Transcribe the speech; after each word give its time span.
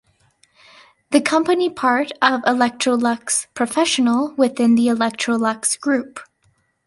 The 1.11 1.21
company 1.21 1.69
part 1.69 2.11
of 2.23 2.41
Electrolux 2.45 3.45
Professional 3.53 4.33
within 4.33 4.73
the 4.73 4.87
Electrolux 4.87 5.79
Group. 5.79 6.19